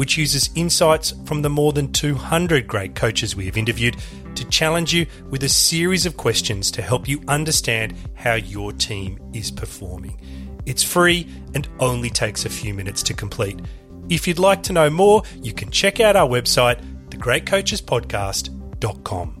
[0.00, 3.98] which uses insights from the more than 200 great coaches we have interviewed
[4.34, 9.20] to challenge you with a series of questions to help you understand how your team
[9.34, 10.18] is performing.
[10.64, 13.60] It's free and only takes a few minutes to complete.
[14.08, 16.80] If you'd like to know more, you can check out our website,
[17.10, 19.36] thegreatcoachespodcast.com.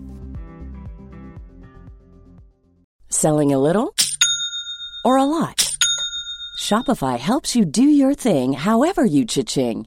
[3.08, 3.94] Selling a little
[5.06, 5.74] or a lot?
[6.58, 9.86] Shopify helps you do your thing however you cha-ching.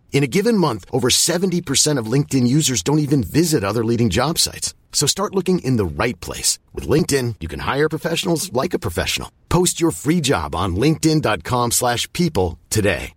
[0.11, 4.37] In a given month, over 70% of LinkedIn users don't even visit other leading job
[4.37, 4.75] sites.
[4.91, 6.59] So start looking in the right place.
[6.75, 9.31] With LinkedIn, you can hire professionals like a professional.
[9.49, 13.13] Post your free job on linkedin.com slash people today.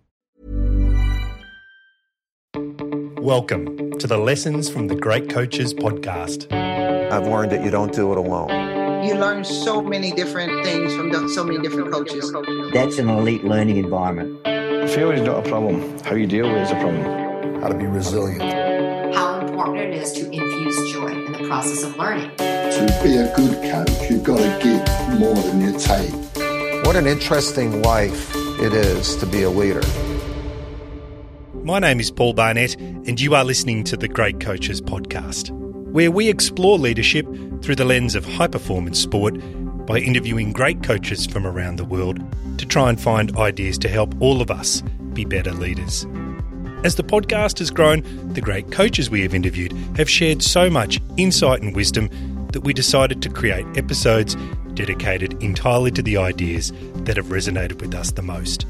[3.19, 6.49] Welcome to the Lessons from the Great Coaches podcast.
[7.11, 9.03] I've learned that you don't do it alone.
[9.03, 12.31] You learn so many different things from so many different coaches.
[12.71, 14.54] That's an elite learning environment.
[14.93, 15.97] Failure is not a problem.
[16.03, 17.61] How you deal with it is a problem.
[17.61, 18.41] How to be resilient.
[19.15, 22.29] How important it is to infuse joy in the process of learning.
[22.37, 26.13] To be a good coach, you've got to give more than you take.
[26.85, 29.81] What an interesting life it is to be a leader.
[31.63, 35.49] My name is Paul Barnett, and you are listening to the Great Coaches podcast,
[35.91, 37.25] where we explore leadership
[37.63, 39.35] through the lens of high performance sport
[39.85, 42.19] by interviewing great coaches from around the world
[42.57, 44.81] to try and find ideas to help all of us
[45.13, 46.05] be better leaders.
[46.83, 48.03] As the podcast has grown,
[48.33, 52.09] the great coaches we have interviewed have shared so much insight and wisdom
[52.51, 54.35] that we decided to create episodes
[54.75, 56.71] dedicated entirely to the ideas
[57.05, 58.65] that have resonated with us the most.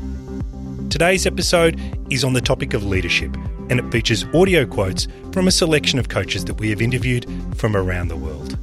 [0.90, 3.36] Today's episode is on the topic of leadership
[3.70, 7.25] and it features audio quotes from a selection of coaches that we have interviewed
[7.58, 8.58] from around the world.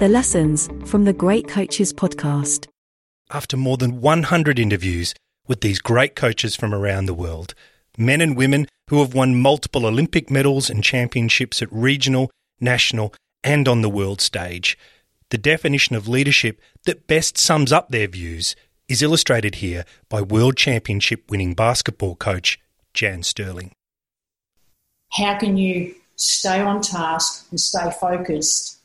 [0.00, 2.68] The lessons from the Great Coaches podcast.
[3.30, 5.14] After more than 100 interviews
[5.46, 7.52] with these great coaches from around the world,
[7.98, 13.12] men and women who have won multiple Olympic medals and championships at regional, national,
[13.44, 14.78] and on the world stage,
[15.28, 18.56] the definition of leadership that best sums up their views
[18.88, 22.58] is illustrated here by World Championship winning basketball coach
[22.94, 23.70] Jan Stirling.
[25.12, 28.79] How can you stay on task and stay focused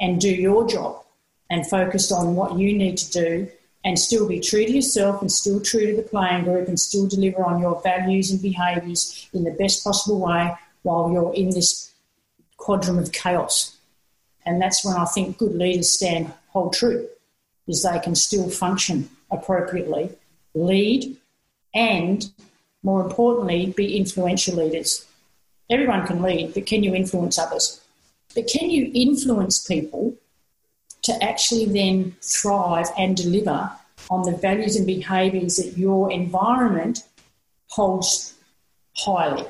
[0.00, 1.02] and do your job
[1.50, 3.48] and focus on what you need to do
[3.84, 7.06] and still be true to yourself and still true to the playing group and still
[7.06, 11.92] deliver on your values and behaviours in the best possible way while you're in this
[12.56, 13.76] quadrant of chaos.
[14.44, 17.08] And that's when I think good leaders stand hold true,
[17.66, 20.10] is they can still function appropriately,
[20.54, 21.16] lead,
[21.74, 22.30] and
[22.82, 25.06] more importantly, be influential leaders.
[25.70, 27.79] Everyone can lead, but can you influence others?
[28.34, 30.16] But can you influence people
[31.02, 33.70] to actually then thrive and deliver
[34.08, 37.04] on the values and behaviours that your environment
[37.68, 38.34] holds
[38.96, 39.46] highly?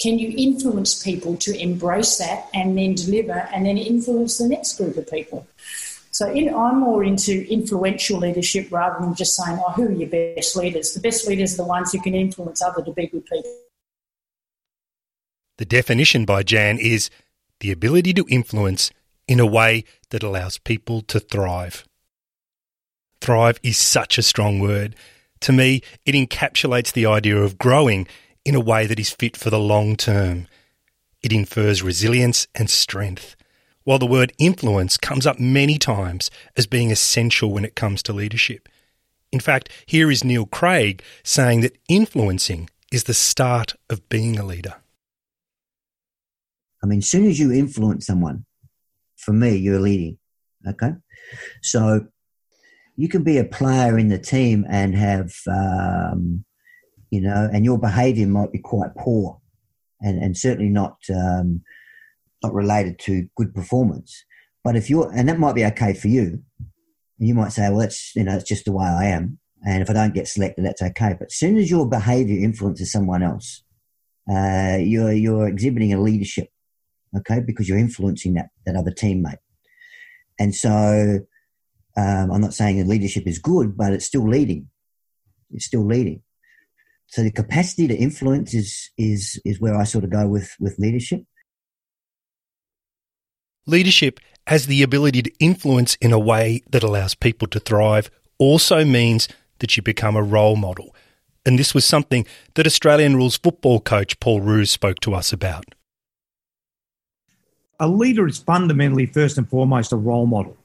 [0.00, 4.78] Can you influence people to embrace that and then deliver and then influence the next
[4.78, 5.46] group of people?
[6.10, 10.08] So in, I'm more into influential leadership rather than just saying, oh, who are your
[10.08, 10.94] best leaders?
[10.94, 13.54] The best leaders are the ones who can influence other to be good people.
[15.58, 17.10] The definition by Jan is
[17.60, 18.90] the ability to influence
[19.26, 21.84] in a way that allows people to thrive.
[23.20, 24.94] Thrive is such a strong word.
[25.40, 28.06] To me, it encapsulates the idea of growing
[28.44, 30.46] in a way that is fit for the long term.
[31.22, 33.36] It infers resilience and strength.
[33.84, 38.12] While the word influence comes up many times as being essential when it comes to
[38.12, 38.68] leadership.
[39.32, 44.44] In fact, here is Neil Craig saying that influencing is the start of being a
[44.44, 44.76] leader.
[46.82, 48.44] I mean, as soon as you influence someone,
[49.16, 50.18] for me, you're leading.
[50.66, 50.92] Okay.
[51.62, 52.06] So
[52.96, 56.44] you can be a player in the team and have, um,
[57.10, 59.40] you know, and your behavior might be quite poor
[60.00, 61.62] and, and certainly not, um,
[62.42, 64.24] not related to good performance.
[64.64, 66.42] But if you're, and that might be okay for you,
[67.18, 69.38] you might say, well, that's, you know, it's just the way I am.
[69.66, 71.14] And if I don't get selected, that's okay.
[71.18, 73.64] But as soon as your behavior influences someone else,
[74.30, 76.50] uh, you're, you're exhibiting a leadership,
[77.16, 79.38] okay, because you're influencing that, that other teammate.
[80.38, 81.20] And so
[81.96, 84.68] um, I'm not saying that leadership is good, but it's still leading.
[85.50, 86.22] It's still leading.
[87.06, 90.78] So the capacity to influence is, is, is where I sort of go with, with
[90.78, 91.24] leadership.
[93.66, 98.84] Leadership as the ability to influence in a way that allows people to thrive also
[98.84, 99.28] means
[99.58, 100.94] that you become a role model.
[101.44, 105.64] And this was something that Australian rules football coach Paul Roos spoke to us about.
[107.80, 110.56] A leader is fundamentally, first and foremost, a role model.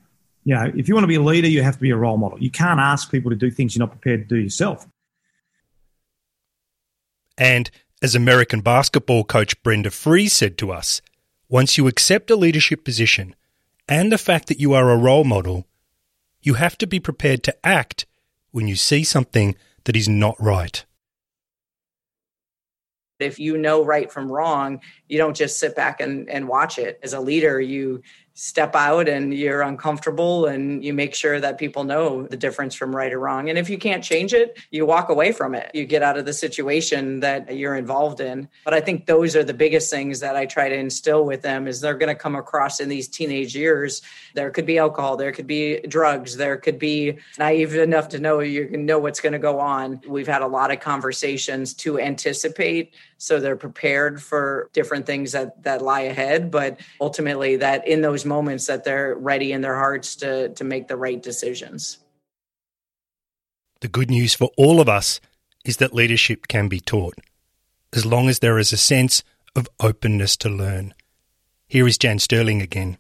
[0.46, 2.18] You know, if you want to be a leader, you have to be a role
[2.18, 2.42] model.
[2.42, 4.88] You can't ask people to do things you're not prepared to do yourself.
[7.38, 7.70] And
[8.02, 11.02] as American basketball coach Brenda Frese said to us,
[11.48, 13.36] once you accept a leadership position
[13.88, 15.68] and the fact that you are a role model,
[16.42, 18.06] you have to be prepared to act
[18.52, 19.56] when you see something
[19.86, 20.84] that is not right.
[23.24, 27.00] If you know right from wrong, you don't just sit back and, and watch it.
[27.04, 28.04] As a leader, you
[28.36, 32.96] step out and you're uncomfortable and you make sure that people know the difference from
[32.96, 33.50] right or wrong.
[33.50, 35.70] And if you can't change it, you walk away from it.
[35.74, 38.50] You get out of the situation that you're involved in.
[38.66, 41.68] But I think those are the biggest things that I try to instill with them
[41.68, 44.02] is they're going to come across in these teenage years.
[44.34, 48.40] There could be alcohol, there could be drugs, there could be naive enough to know
[48.40, 50.02] you know what's going to go on.
[50.08, 55.64] We've had a lot of conversations to anticipate so they're prepared for different things that
[55.64, 60.18] that lie ahead, but ultimately that in those moments that they're ready in their hearts
[60.18, 62.00] to to make the right decisions.
[63.80, 65.22] The good news for all of us
[65.64, 67.16] is that leadership can be taught,
[67.94, 69.24] as long as there is a sense
[69.56, 70.94] of openness to learn.
[71.66, 72.98] Here is Jan Stirling again.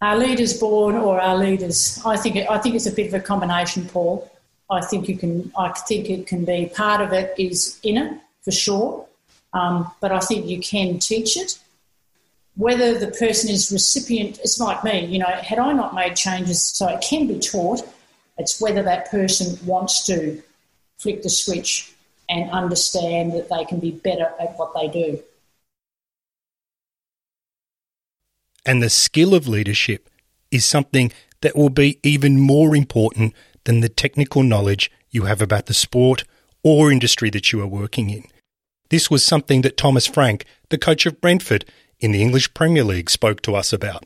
[0.00, 2.00] Our leaders born or our leaders?
[2.06, 4.30] I think it, I think it's a bit of a combination, Paul.
[4.70, 5.52] I think you can.
[5.58, 9.06] I think it can be part of it is inner for sure,
[9.52, 11.58] um, but I think you can teach it.
[12.56, 15.06] Whether the person is recipient, it's like me.
[15.06, 17.82] You know, had I not made changes, so it can be taught.
[18.38, 20.42] It's whether that person wants to
[20.98, 21.92] flick the switch
[22.28, 25.22] and understand that they can be better at what they do.
[28.64, 30.08] And the skill of leadership
[30.50, 33.34] is something that will be even more important
[33.64, 36.24] than the technical knowledge you have about the sport
[36.62, 38.24] or industry that you are working in.
[38.90, 41.64] This was something that Thomas Frank, the coach of Brentford
[42.00, 44.04] in the English Premier League, spoke to us about.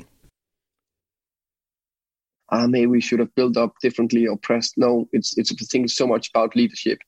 [2.51, 4.77] Uh, maybe we should have built up differently or pressed.
[4.77, 6.99] No, it's it's I think so much about leadership,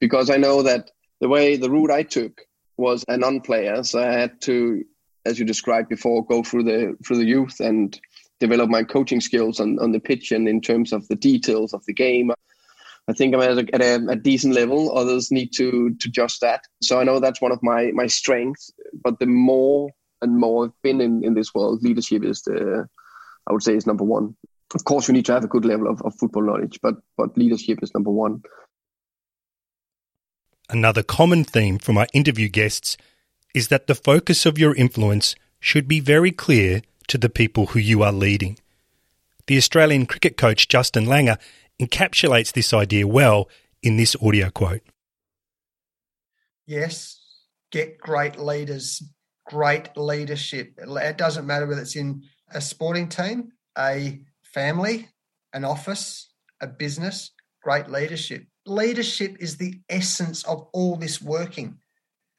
[0.00, 0.90] because I know that
[1.20, 2.40] the way the route I took
[2.76, 4.84] was a non-player, so I had to,
[5.26, 8.00] as you described before, go through the through the youth and
[8.40, 11.84] develop my coaching skills on, on the pitch and in terms of the details of
[11.86, 12.30] the game.
[13.08, 14.96] I think I'm at, a, at a, a, decent level.
[14.96, 16.64] Others need to to adjust that.
[16.82, 18.70] So I know that's one of my my strengths.
[19.02, 22.86] But the more and more I've been in, in this world, leadership is the
[23.46, 24.36] I would say is number one.
[24.74, 27.36] Of course, you need to have a good level of, of football knowledge, but but
[27.38, 28.42] leadership is number one.
[30.68, 32.98] Another common theme from our interview guests
[33.54, 37.78] is that the focus of your influence should be very clear to the people who
[37.78, 38.58] you are leading.
[39.46, 41.38] The Australian cricket coach Justin Langer
[41.80, 43.48] encapsulates this idea well
[43.82, 44.82] in this audio quote.
[46.66, 47.18] Yes,
[47.72, 49.02] get great leaders,
[49.46, 50.74] great leadership.
[50.78, 55.08] It doesn't matter whether it's in a sporting team, a family,
[55.52, 57.30] an office, a business,
[57.62, 58.44] great leadership.
[58.66, 61.78] Leadership is the essence of all this working.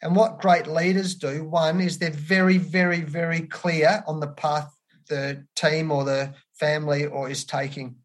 [0.02, 4.74] And what great leaders do, one, is they're very, very, very clear on the path
[5.10, 7.96] the team or the family or is taking.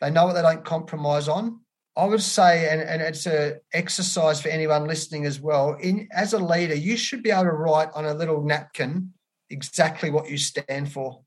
[0.00, 1.60] They know what they don't compromise on.
[1.96, 5.74] I would say, and, and it's an exercise for anyone listening as well.
[5.74, 9.12] In as a leader, you should be able to write on a little napkin
[9.50, 11.22] exactly what you stand for.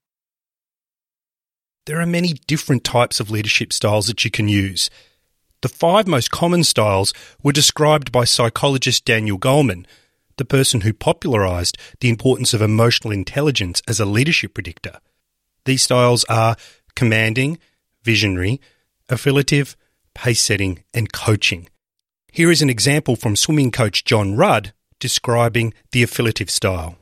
[1.86, 4.90] There are many different types of leadership styles that you can use.
[5.66, 9.88] The five most common styles were described by psychologist Daniel Goleman,
[10.38, 15.00] the person who popularised the importance of emotional intelligence as a leadership predictor.
[15.66, 16.56] These styles are
[16.96, 17.58] commanding,
[18.04, 18.62] visionary,
[19.10, 19.76] affiliative,
[20.14, 21.68] pace setting, and coaching.
[22.32, 26.96] Here is an example from swimming coach John Rudd describing the affiliative style.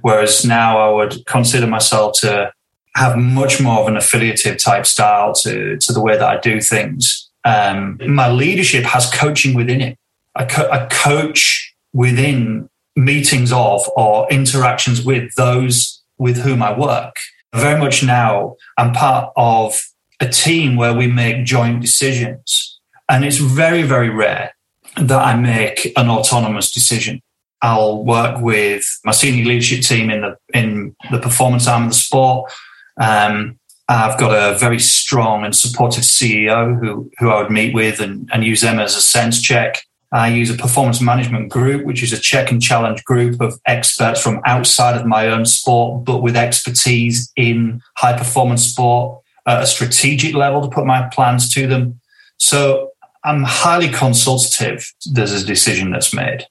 [0.00, 2.52] Whereas now I would consider myself to
[2.96, 6.60] have much more of an affiliative type style to, to the way that I do
[6.60, 7.28] things.
[7.44, 9.98] Um, my leadership has coaching within it.
[10.34, 17.16] I, co- I coach within meetings of or interactions with those with whom I work.
[17.54, 19.80] Very much now, I'm part of
[20.20, 22.80] a team where we make joint decisions.
[23.08, 24.54] And it's very, very rare
[24.96, 27.20] that I make an autonomous decision.
[27.62, 31.94] I'll work with my senior leadership team in the in the performance arm of the
[31.94, 32.52] sport.
[33.00, 33.58] Um,
[33.88, 38.28] I've got a very strong and supportive CEO who who I would meet with and,
[38.32, 39.82] and use them as a sense check.
[40.10, 44.20] I use a performance management group, which is a check and challenge group of experts
[44.22, 49.66] from outside of my own sport, but with expertise in high performance sport at a
[49.66, 52.00] strategic level to put my plans to them.
[52.38, 52.92] So
[53.24, 54.88] I'm highly consultative.
[55.04, 56.46] There's a decision that's made.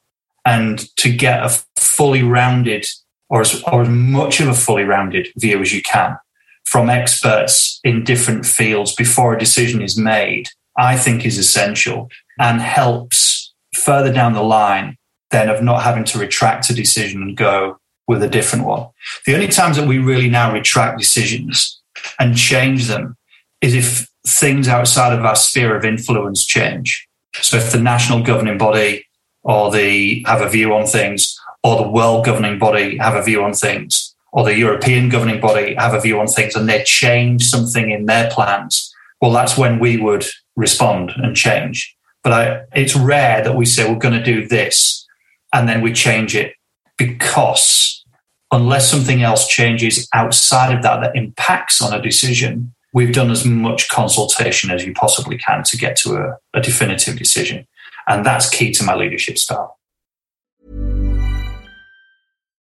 [0.46, 2.86] And to get a fully rounded
[3.30, 6.18] or as, or as much of a fully rounded view as you can
[6.66, 12.62] from experts in different fields before a decision is made, I think is essential and
[12.62, 14.98] helps further down the line
[15.32, 17.78] then of not having to retract a decision and go
[18.08, 18.88] with a different one.
[19.26, 21.82] The only times that we really now retract decisions
[22.20, 23.18] and change them
[23.62, 27.08] is if things outside of our sphere of influence change.
[27.42, 29.06] So if the national governing body
[29.44, 33.44] or the have a view on things, or the world governing body have a view
[33.44, 37.46] on things, or the European governing body have a view on things and they change
[37.46, 40.26] something in their plans, well, that's when we would
[40.56, 41.96] respond and change.
[42.24, 45.08] But I, it's rare that we say we're going to do this
[45.54, 46.56] and then we change it
[46.98, 48.04] because
[48.52, 53.46] unless something else changes outside of that that impacts on a decision, we've done as
[53.46, 57.68] much consultation as you possibly can to get to a, a definitive decision.
[58.08, 59.78] And that's key to my leadership style.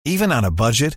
[0.05, 0.97] Even on a budget,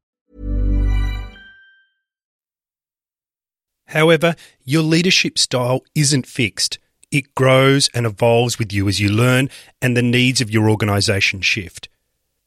[3.91, 6.79] However, your leadership style isn't fixed.
[7.11, 9.49] It grows and evolves with you as you learn
[9.81, 11.89] and the needs of your organisation shift.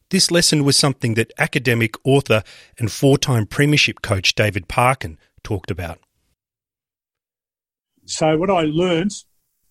[0.08, 2.42] This lesson was something that academic author
[2.78, 5.98] and four-time premiership coach David Parkin talked about.
[8.06, 9.12] So what I learned,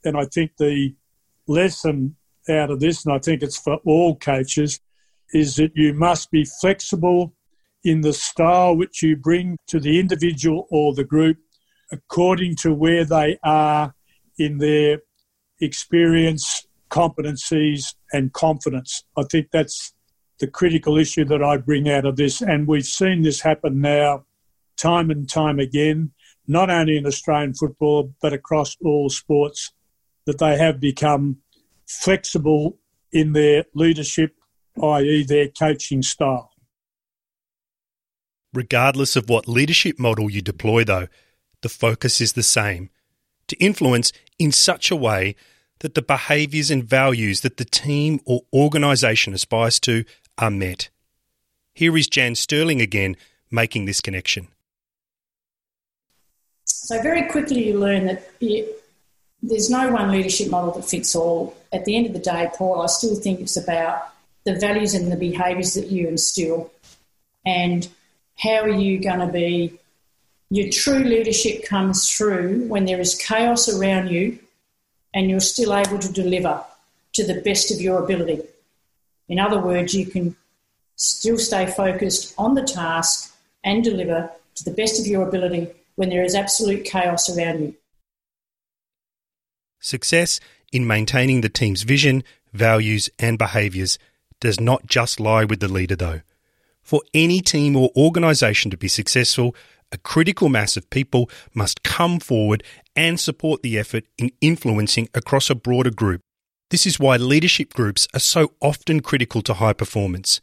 [0.04, 0.94] and I think the
[1.48, 2.16] lesson
[2.50, 4.80] out of this, and I think it's for all coaches,
[5.34, 7.34] is that you must be flexible
[7.84, 11.38] in the style which you bring to the individual or the group
[11.92, 13.94] according to where they are
[14.38, 15.00] in their
[15.62, 19.04] experience, competencies, and confidence.
[19.18, 19.94] I think that's
[20.40, 22.42] the critical issue that I bring out of this.
[22.42, 24.26] And we've seen this happen now
[24.78, 26.12] time and time again,
[26.48, 29.72] not only in Australian football, but across all sports,
[30.26, 31.38] that they have become
[31.88, 32.78] flexible
[33.12, 34.36] in their leadership,
[34.82, 36.52] i.e., their coaching style.
[38.54, 41.08] Regardless of what leadership model you deploy, though,
[41.64, 42.90] the focus is the same
[43.48, 45.36] to influence in such a way
[45.80, 50.06] that the behaviours and values that the team or organisation aspires to
[50.38, 50.90] are met.
[51.74, 53.18] Here is Jan Stirling again
[53.52, 54.48] making this connection.
[56.66, 58.24] So, very quickly, you learn that
[59.42, 61.56] there's no one leadership model that fits all.
[61.74, 64.10] At the end of the day, Paul, I still think it's about
[64.46, 66.72] the values and the behaviours that you instill
[67.46, 67.88] and
[68.38, 69.80] how are you going to be
[70.56, 74.38] your true leadership comes through when there is chaos around you
[75.12, 76.64] and you're still able to deliver
[77.14, 78.40] to the best of your ability.
[79.28, 80.36] In other words, you can
[80.96, 86.10] still stay focused on the task and deliver to the best of your ability when
[86.10, 87.76] there is absolute chaos around you.
[89.80, 90.40] Success
[90.72, 93.98] in maintaining the team's vision, values, and behaviours
[94.40, 96.22] does not just lie with the leader, though.
[96.84, 99.56] For any team or organisation to be successful,
[99.94, 102.64] a critical mass of people must come forward
[102.96, 106.22] and support the effort in influencing across a broader group.
[106.72, 110.42] This is why leadership groups are so often critical to high performance.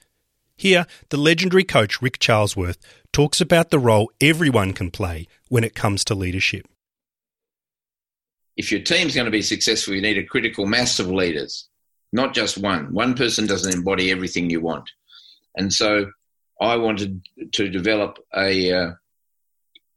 [0.56, 2.78] Here, the legendary coach Rick Charlesworth
[3.12, 6.68] talks about the role everyone can play when it comes to leadership.
[8.56, 11.66] If your team's going to be successful, you need a critical mass of leaders,
[12.12, 12.92] not just one.
[12.92, 14.88] One person doesn't embody everything you want.
[15.56, 16.12] And so
[16.60, 18.90] I wanted to develop a, uh,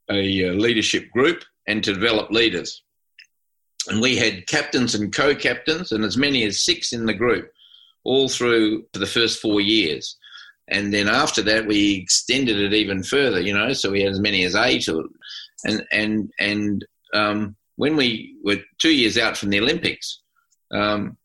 [0.10, 2.84] a uh, leadership group and to develop leaders.
[3.88, 7.52] And we had captains and co captains, and as many as six in the group,
[8.04, 10.18] all through for the first four years.
[10.70, 14.20] And then after that, we extended it even further, you know, so we had as
[14.20, 14.88] many as eight.
[14.88, 15.04] Or,
[15.66, 20.22] and and, and um, when we were two years out from the Olympics,
[20.74, 21.18] um,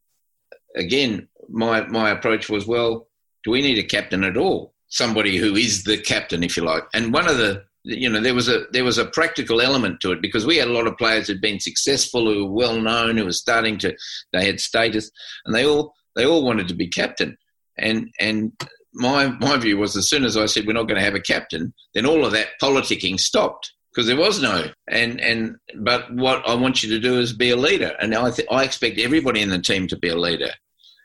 [0.74, 3.08] again, my, my approach was well,
[3.44, 4.74] do we need a captain at all?
[4.88, 6.84] Somebody who is the captain, if you like.
[6.94, 10.12] And one of the you know there was a there was a practical element to
[10.12, 13.16] it because we had a lot of players who'd been successful who were well known
[13.16, 13.96] who were starting to
[14.32, 15.10] they had status
[15.46, 17.36] and they all they all wanted to be captain.
[17.78, 18.52] And and
[18.92, 21.20] my my view was as soon as I said we're not going to have a
[21.20, 26.46] captain then all of that politicking stopped because there was no and and but what
[26.46, 27.96] I want you to do is be a leader.
[28.00, 30.50] And I th- I expect everybody in the team to be a leader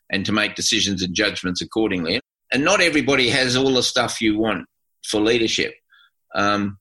[0.09, 2.19] and to make decisions and judgments accordingly.
[2.51, 4.67] And not everybody has all the stuff you want
[5.05, 5.73] for leadership
[6.35, 6.77] um,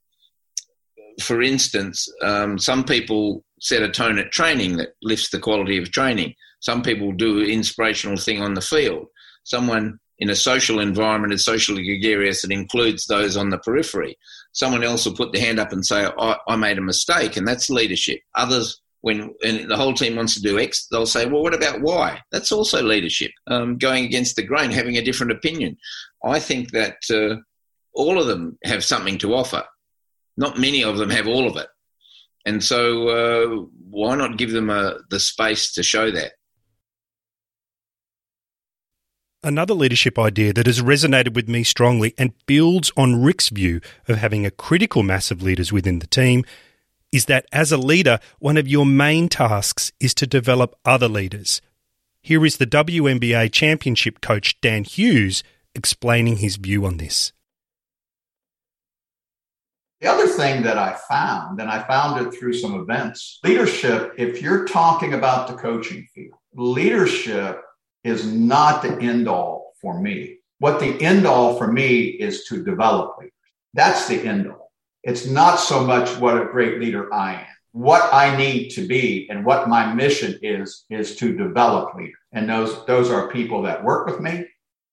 [1.21, 5.90] for instance, um, some people set a tone at training that lifts the quality of
[5.90, 6.35] training.
[6.61, 9.06] Some people do inspirational thing on the field.
[9.44, 14.16] Someone in a social environment is socially gregarious and includes those on the periphery.
[14.52, 17.47] Someone else will put their hand up and say, I, I made a mistake, and
[17.47, 18.21] that's leadership.
[18.37, 22.21] Others, when the whole team wants to do X, they'll say, Well, what about Y?
[22.30, 23.32] That's also leadership.
[23.49, 25.76] Um, going against the grain, having a different opinion.
[26.25, 27.42] I think that uh,
[27.94, 29.64] all of them have something to offer.
[30.37, 31.68] Not many of them have all of it.
[32.44, 36.33] And so, uh, why not give them a, uh, the space to show that?
[39.44, 44.18] Another leadership idea that has resonated with me strongly and builds on Rick's view of
[44.18, 46.44] having a critical mass of leaders within the team
[47.11, 51.61] is that as a leader, one of your main tasks is to develop other leaders.
[52.22, 55.42] Here is the WNBA championship coach Dan Hughes
[55.74, 57.33] explaining his view on this.
[60.03, 64.43] The other thing that I found, and I found it through some events, leadership, if
[64.43, 67.62] you're talking about the coaching field, leadership
[68.03, 70.38] is not the end all for me.
[70.59, 73.33] What the end all for me is to develop leaders.
[73.75, 74.73] That's the end all.
[75.05, 77.47] It's not so much what a great leader I am.
[77.71, 82.19] What I need to be and what my mission is, is to develop leaders.
[82.33, 84.47] And those, those are people that work with me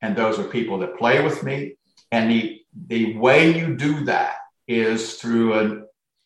[0.04, 1.78] and those are people that play with me.
[2.12, 4.36] And the, the way you do that
[4.70, 5.86] is through an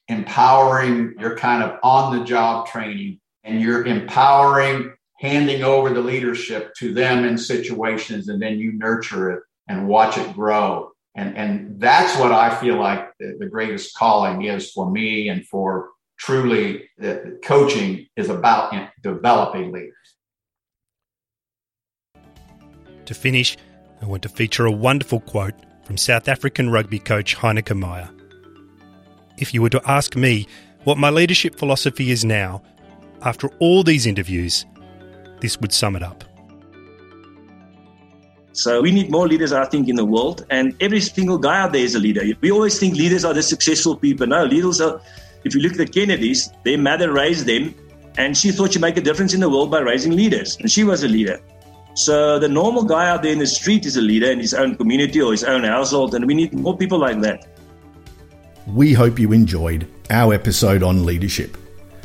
[0.10, 6.74] empowering your kind of on the job training and you're empowering handing over the leadership
[6.76, 10.92] to them in situations and then you nurture it and watch it grow.
[11.16, 15.46] And and that's what i feel like the, the greatest calling is for me and
[15.46, 19.94] for truly the, coaching is about developing leaders.
[23.06, 23.58] To finish
[24.02, 25.54] i want to feature a wonderful quote
[25.84, 28.10] from south african rugby coach heyneke meyer
[29.38, 30.48] if you were to ask me
[30.84, 32.62] what my leadership philosophy is now,
[33.22, 34.66] after all these interviews,
[35.40, 36.24] this would sum it up.
[38.54, 40.46] So we need more leaders, I think, in the world.
[40.52, 42.22] And every single guy out there is a leader.
[42.42, 44.28] We always think leaders are the successful people.
[44.28, 45.02] No, leaders are,
[45.44, 47.74] if you look at the Kennedys, their mother raised them
[48.18, 50.56] and she thought she'd make a difference in the world by raising leaders.
[50.58, 51.42] And she was a leader.
[51.96, 54.76] So the normal guy out there in the street is a leader in his own
[54.76, 56.14] community or his own household.
[56.14, 57.48] And we need more people like that.
[58.68, 61.58] We hope you enjoyed our episode on leadership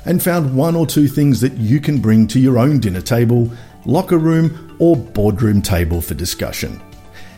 [0.04, 3.48] and found one or two things that you can bring to your own dinner table,
[3.84, 6.80] locker room, or boardroom table for discussion.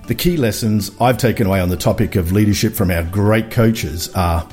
[0.07, 4.09] The key lessons I've taken away on the topic of leadership from our great coaches
[4.15, 4.49] are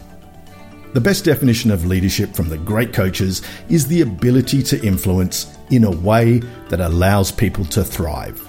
[0.93, 5.85] the best definition of leadership from the great coaches is the ability to influence in
[5.85, 8.39] a way that allows people to thrive.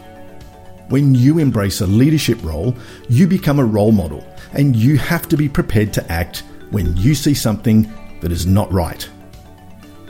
[0.88, 2.74] When you embrace a leadership role,
[3.08, 7.14] you become a role model and you have to be prepared to act when you
[7.14, 9.08] see something that is not right.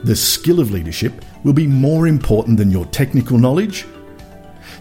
[0.05, 3.87] The skill of leadership will be more important than your technical knowledge.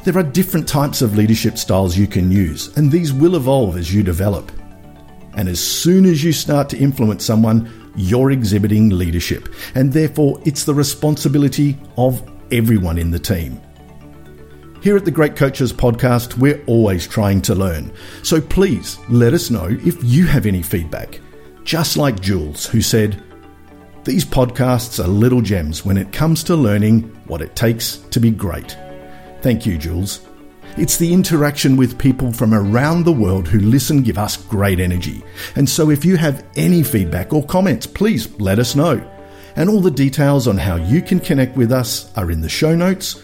[0.04, 3.94] There are different types of leadership styles you can use, and these will evolve as
[3.94, 4.52] you develop.
[5.36, 10.64] And as soon as you start to influence someone, you're exhibiting leadership, and therefore it's
[10.64, 13.60] the responsibility of everyone in the team.
[14.82, 17.92] Here at the Great Coaches Podcast, we're always trying to learn.
[18.22, 21.20] So please let us know if you have any feedback.
[21.64, 23.24] Just like Jules, who said,
[24.04, 28.30] These podcasts are little gems when it comes to learning what it takes to be
[28.30, 28.78] great.
[29.42, 30.22] Thank you, Jules.
[30.78, 35.24] It's the interaction with people from around the world who listen give us great energy.
[35.56, 39.04] And so if you have any feedback or comments, please let us know.
[39.56, 42.76] And all the details on how you can connect with us are in the show
[42.76, 43.24] notes